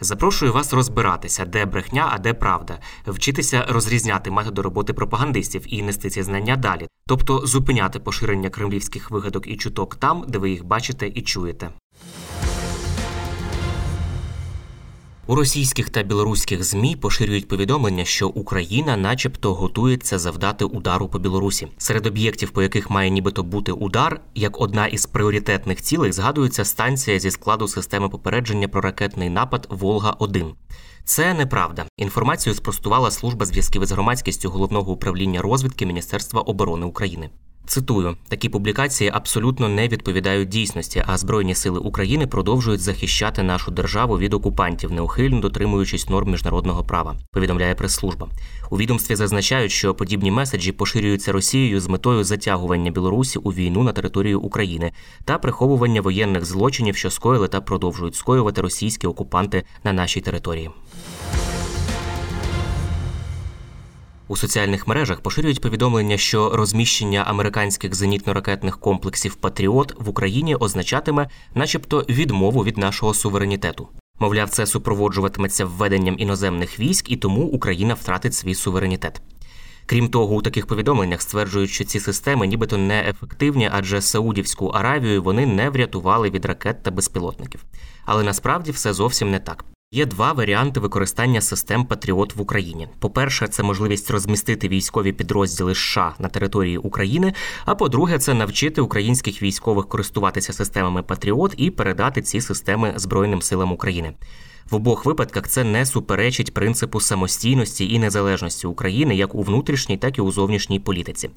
[0.00, 6.10] Запрошую вас розбиратися, де брехня, а де правда, вчитися розрізняти методи роботи пропагандистів і нести
[6.10, 11.08] ці знання далі, тобто зупиняти поширення кремлівських вигадок і чуток там, де ви їх бачите
[11.08, 11.70] і чуєте.
[15.26, 21.68] У російських та білоруських змі поширюють повідомлення, що Україна, начебто, готується завдати удару по Білорусі.
[21.78, 27.18] Серед об'єктів, по яких має нібито бути удар, як одна із пріоритетних цілей згадується станція
[27.18, 30.54] зі складу системи попередження про ракетний напад Волга 1
[31.04, 31.86] Це неправда.
[31.96, 37.30] Інформацію спростувала служба зв'язків із громадськістю головного управління розвідки Міністерства оборони України.
[37.66, 44.18] Цитую, такі публікації абсолютно не відповідають дійсності, а Збройні сили України продовжують захищати нашу державу
[44.18, 47.16] від окупантів, неухильно дотримуючись норм міжнародного права.
[47.32, 48.28] Повідомляє прес-служба.
[48.70, 53.92] У відомстві зазначають, що подібні меседжі поширюються Росією з метою затягування Білорусі у війну на
[53.92, 54.92] територію України
[55.24, 60.70] та приховування воєнних злочинів, що скоїли та продовжують скоювати російські окупанти на нашій території.
[64.32, 72.04] У соціальних мережах поширюють повідомлення, що розміщення американських зенітно-ракетних комплексів Патріот в Україні означатиме, начебто,
[72.08, 73.88] відмову від нашого суверенітету.
[74.18, 79.22] Мовляв, це супроводжуватиметься введенням іноземних військ, і тому Україна втратить свій суверенітет.
[79.86, 85.46] Крім того, у таких повідомленнях стверджують, що ці системи нібито неефективні, адже Саудівську Аравію вони
[85.46, 87.64] не врятували від ракет та безпілотників.
[88.04, 89.64] Але насправді все зовсім не так.
[89.94, 92.88] Є два варіанти використання систем Патріот в Україні.
[92.98, 97.32] По-перше, це можливість розмістити військові підрозділи США на території України.
[97.64, 103.72] А по-друге, це навчити українських військових користуватися системами Патріот і передати ці системи Збройним силам
[103.72, 104.12] України.
[104.70, 110.18] В обох випадках це не суперечить принципу самостійності і незалежності України як у внутрішній, так
[110.18, 111.30] і у зовнішній політиці.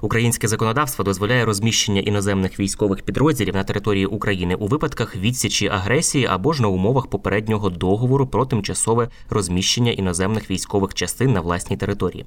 [0.00, 6.52] Українське законодавство дозволяє розміщення іноземних військових підрозділів на території України у випадках відсічі агресії або
[6.52, 12.26] ж на умовах попереднього договору про тимчасове розміщення іноземних військових частин на власній території.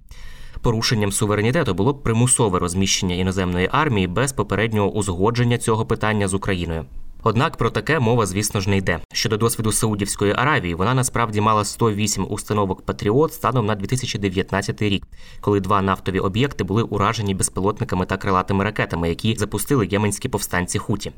[0.62, 6.86] Порушенням суверенітету було б примусове розміщення іноземної армії без попереднього узгодження цього питання з Україною.
[7.28, 9.00] Однак про таке мова, звісно ж, не йде.
[9.14, 15.08] Щодо досвіду Саудівської Аравії, вона насправді мала 108 установок Патріот станом на 2019 рік,
[15.42, 21.12] коли два нафтові об'єкти були уражені безпілотниками та крилатими ракетами, які запустили єменські повстанці Хуті.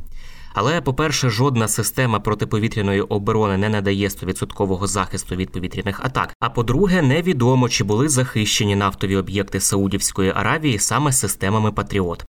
[0.54, 6.34] Але, по-перше, жодна система протиповітряної оборони не надає 100% захисту від повітряних атак.
[6.40, 12.26] А по-друге, невідомо, чи були захищені нафтові об'єкти Саудівської Аравії саме системами Патріот.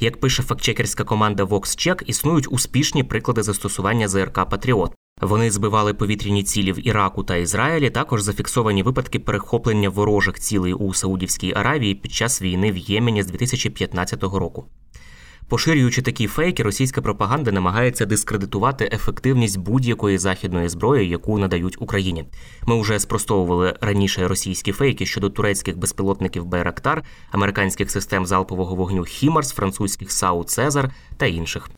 [0.00, 4.92] Як пише фактчекерська команда VoxCheck, існують успішні приклади застосування ЗРК Патріот.
[5.20, 7.90] Вони збивали повітряні цілі в Іраку та Ізраїлі.
[7.90, 13.26] Також зафіксовані випадки перехоплення ворожих цілей у Саудівській Аравії під час війни в Ємені з
[13.26, 14.64] 2015 року.
[15.48, 22.24] Поширюючи такі фейки, російська пропаганда намагається дискредитувати ефективність будь-якої західної зброї, яку надають Україні.
[22.66, 29.52] Ми вже спростовували раніше російські фейки щодо турецьких безпілотників Байрактар, американських систем залпового вогню Хімарс,
[29.52, 31.70] французьких САУ Цезар та інших.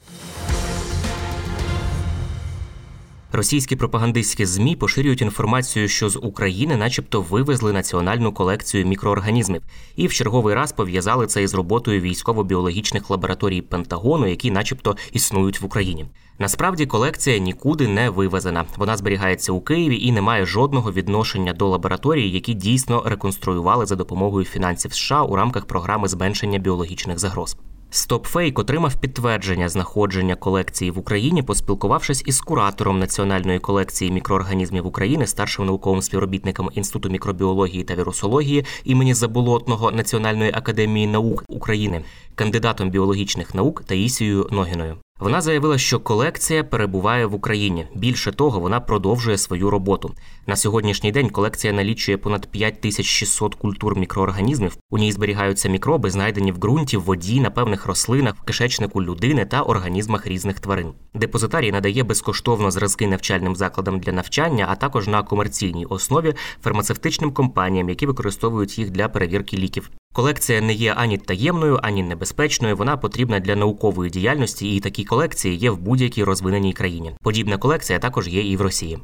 [3.32, 9.62] Російські пропагандистські змі поширюють інформацію, що з України, начебто, вивезли національну колекцію мікроорганізмів,
[9.96, 15.64] і в черговий раз пов'язали це із роботою військово-біологічних лабораторій Пентагону, які, начебто, існують в
[15.64, 16.06] Україні.
[16.38, 18.64] Насправді колекція нікуди не вивезена.
[18.76, 23.96] Вона зберігається у Києві і не має жодного відношення до лабораторій, які дійсно реконструювали за
[23.96, 27.56] допомогою фінансів США у рамках програми зменшення біологічних загроз.
[27.90, 35.67] StopFake отримав підтвердження знаходження колекції в Україні, поспілкувавшись із куратором національної колекції мікроорганізмів України, старшим
[35.67, 42.05] науковим співробітником Інституту мікробіології та вірусології імені Заболотного Національної академії наук України,
[42.35, 44.96] кандидатом біологічних наук Таїсією Ногіною.
[45.20, 47.87] Вона заявила, що колекція перебуває в Україні.
[47.94, 50.15] Більше того, вона продовжує свою роботу.
[50.47, 54.76] На сьогоднішній день колекція налічує понад 5600 культур мікроорганізмів.
[54.91, 59.44] У ній зберігаються мікроби, знайдені в ґрунті, в воді, на певних рослинах, в кишечнику людини
[59.44, 60.93] та організмах різних тварин.
[61.15, 67.88] Депозитарій надає безкоштовно зразки навчальним закладам для навчання, а також на комерційній основі фармацевтичним компаніям,
[67.88, 69.91] які використовують їх для перевірки ліків.
[70.12, 72.76] Колекція не є ані таємною, ані небезпечною.
[72.76, 77.12] Вона потрібна для наукової діяльності, і такі колекції є в будь-якій розвиненій країні.
[77.22, 78.99] Подібна колекція також є і в Росії.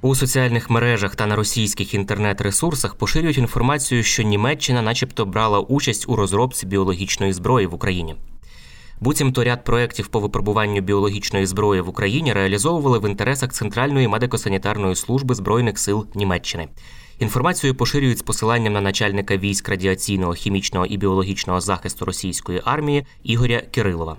[0.00, 6.16] У соціальних мережах та на російських інтернет-ресурсах поширюють інформацію, що Німеччина, начебто, брала участь у
[6.16, 8.14] розробці біологічної зброї в Україні.
[9.00, 15.34] Буцімто ряд проєктів по випробуванню біологічної зброї в Україні реалізовували в інтересах Центральної медико-санітарної служби
[15.34, 16.68] збройних сил Німеччини.
[17.18, 23.62] Інформацію поширюють з посиланням на начальника військ радіаційного, хімічного і біологічного захисту російської армії Ігоря
[23.70, 24.16] Кирилова.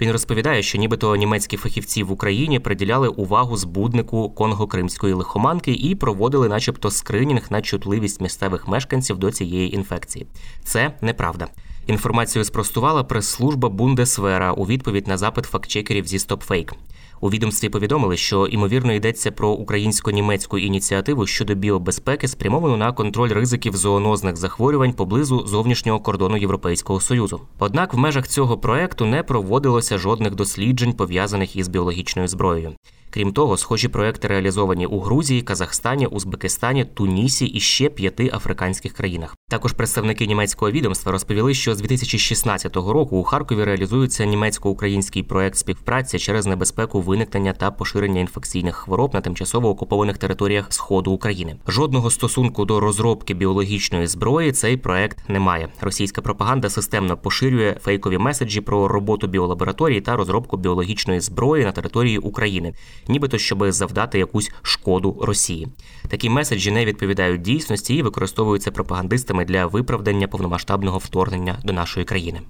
[0.00, 6.48] Він розповідає, що нібито німецькі фахівці в Україні приділяли увагу збуднику конго-кримської лихоманки і проводили,
[6.48, 10.26] начебто, скринінг на чутливість місцевих мешканців до цієї інфекції.
[10.64, 11.48] Це неправда.
[11.86, 16.72] Інформацію спростувала прес-служба Бундесвера у відповідь на запит фактчекерів зі StopFake.
[17.20, 23.76] У відомстві повідомили, що ймовірно йдеться про українсько-німецьку ініціативу щодо біобезпеки, спрямовану на контроль ризиків
[23.76, 27.40] зоонозних захворювань поблизу зовнішнього кордону Європейського союзу.
[27.58, 32.72] Однак в межах цього проекту не проводилося жодних досліджень пов'язаних із біологічною зброєю.
[33.10, 39.36] Крім того, схожі проекти реалізовані у Грузії, Казахстані, Узбекистані, Тунісі і ще п'яти африканських країнах.
[39.50, 46.18] Також представники німецького відомства розповіли, що з 2016 року у Харкові реалізується німецько-український проект співпраці
[46.18, 51.56] через небезпеку виникнення та поширення інфекційних хвороб на тимчасово окупованих територіях Сходу України.
[51.68, 55.68] Жодного стосунку до розробки біологічної зброї цей проект не має.
[55.80, 62.18] Російська пропаганда системно поширює фейкові меседжі про роботу біолабораторії та розробку біологічної зброї на території
[62.18, 62.74] України
[63.08, 65.68] нібито щоб завдати якусь шкоду Росії.
[66.08, 72.40] Такі меседжі не відповідають дійсності і використовуються пропагандистами для виправдання повномасштабного вторгнення до нашої країни.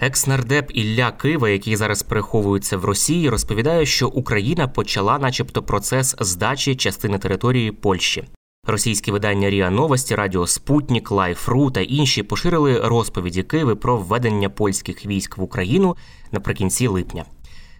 [0.00, 6.76] Екс-нардеп Ілля Кива, який зараз переховується в Росії, розповідає, що Україна почала, начебто, процес здачі
[6.76, 8.24] частини території Польщі.
[8.66, 15.06] Російські видання Ріа Новості, Радіо Спутнік, Лайфру та інші поширили розповіді Киви про введення польських
[15.06, 15.96] військ в Україну
[16.32, 17.24] наприкінці липня.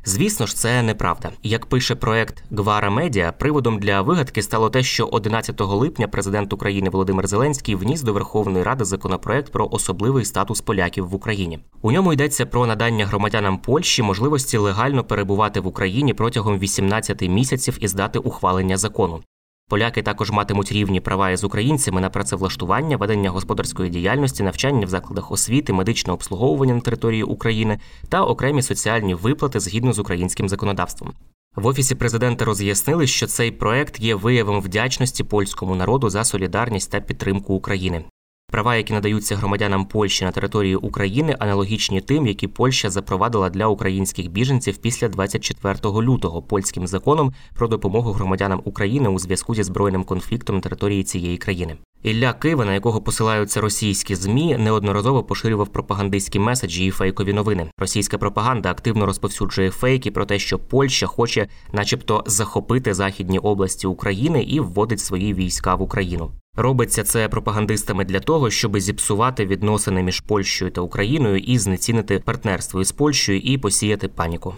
[0.04, 1.30] Звісно ж, це неправда.
[1.42, 6.90] Як пише проект Гвара Медіа, приводом для вигадки стало те, що 11 липня президент України
[6.90, 11.58] Володимир Зеленський вніс до Верховної Ради законопроект про особливий статус поляків в Україні.
[11.82, 17.78] У ньому йдеться про надання громадянам Польщі можливості легально перебувати в Україні протягом 18 місяців
[17.80, 19.22] із дати ухвалення закону.
[19.72, 25.30] Поляки також матимуть рівні права із українцями на працевлаштування, ведення господарської діяльності, навчання в закладах
[25.30, 27.78] освіти, медичне обслуговування на території України
[28.08, 31.12] та окремі соціальні виплати згідно з українським законодавством.
[31.56, 37.00] В офісі президента роз'яснили, що цей проект є виявом вдячності польському народу за солідарність та
[37.00, 38.04] підтримку України.
[38.52, 44.30] Права, які надаються громадянам Польщі на території України, аналогічні тим, які Польща запровадила для українських
[44.30, 50.56] біженців після 24 лютого польським законом про допомогу громадянам України у зв'язку зі збройним конфліктом
[50.56, 51.76] на території цієї країни.
[52.02, 57.66] Ілля Кива, на якого посилаються російські змі, неодноразово поширював пропагандистські меседжі і фейкові новини.
[57.78, 64.42] Російська пропаганда активно розповсюджує фейки про те, що Польща хоче, начебто, захопити західні області України
[64.42, 66.30] і вводить свої війська в Україну.
[66.56, 72.80] Робиться це пропагандистами для того, щоб зіпсувати відносини між Польщею та Україною і знецінити партнерство
[72.80, 74.54] із Польщею і посіяти паніку.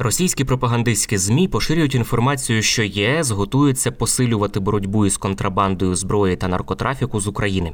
[0.00, 7.20] Російські пропагандистські змі поширюють інформацію, що ЄС готується посилювати боротьбу із контрабандою зброї та наркотрафіку
[7.20, 7.72] з України.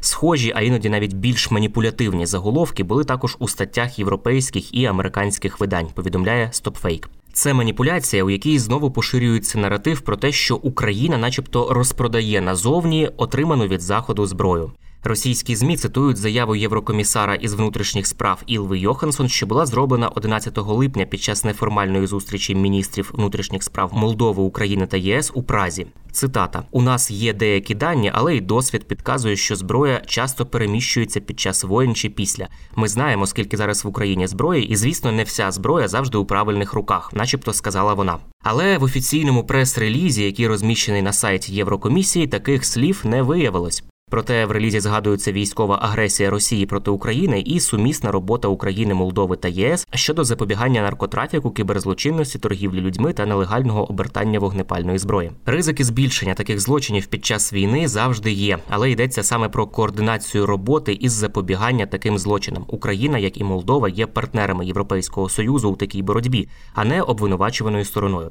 [0.00, 5.86] Схожі, а іноді навіть більш маніпулятивні заголовки були також у статтях європейських і американських видань.
[5.94, 7.06] Повідомляє StopFake.
[7.32, 13.66] Це маніпуляція, у якій знову поширюється наратив про те, що Україна, начебто, розпродає назовні отриману
[13.66, 14.72] від заходу зброю.
[15.04, 21.04] Російські змі цитують заяву єврокомісара із внутрішніх справ Ілви Йоханссон, що була зроблена 11 липня
[21.04, 25.86] під час неформальної зустрічі міністрів внутрішніх справ Молдови, України та ЄС у Празі.
[26.12, 31.40] Цитата: у нас є деякі дані, але й досвід підказує, що зброя часто переміщується під
[31.40, 32.48] час воєн чи після.
[32.76, 36.72] Ми знаємо, скільки зараз в Україні зброї, і звісно, не вся зброя завжди у правильних
[36.72, 38.18] руках, начебто сказала вона.
[38.42, 43.84] Але в офіційному прес-релізі, який розміщений на сайті Єврокомісії, таких слів не виявилось.
[44.10, 49.48] Проте в релізі згадується військова агресія Росії проти України і сумісна робота України, Молдови та
[49.48, 55.32] ЄС щодо запобігання наркотрафіку, кіберзлочинності, торгівлі людьми та нелегального обертання вогнепальної зброї.
[55.46, 60.92] Ризики збільшення таких злочинів під час війни завжди є, але йдеться саме про координацію роботи
[60.92, 62.64] із запобігання таким злочинам.
[62.68, 68.30] Україна, як і Молдова, є партнерами Європейського союзу у такій боротьбі, а не обвинувачуваною стороною.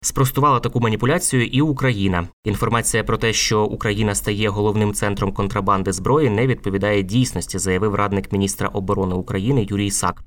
[0.00, 2.28] Спростувала таку маніпуляцію і Україна.
[2.44, 8.32] Інформація про те, що Україна стає головним центром контрабанди зброї, не відповідає дійсності, заявив радник
[8.32, 10.24] міністра оборони України Юрій Сак.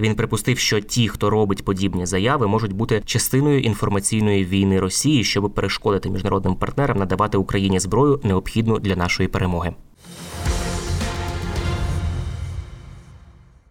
[0.00, 5.54] Він припустив, що ті, хто робить подібні заяви, можуть бути частиною інформаційної війни Росії, щоб
[5.54, 9.74] перешкодити міжнародним партнерам надавати Україні зброю необхідну для нашої перемоги.